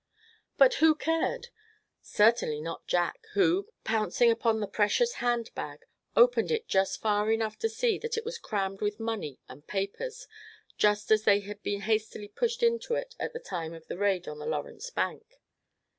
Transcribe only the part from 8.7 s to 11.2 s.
with money and papers, just